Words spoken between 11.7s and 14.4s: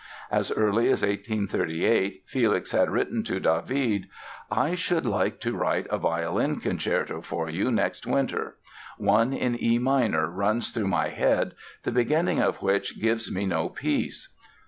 the beginning of which gives me no peace".